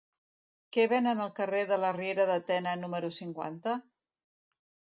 Què 0.77 0.85
venen 0.93 1.21
al 1.25 1.29
carrer 1.41 1.59
de 1.71 1.77
la 1.83 1.93
Riera 1.99 2.27
de 2.31 2.39
Tena 2.49 2.75
número 2.87 3.15
cinquanta? 3.19 3.79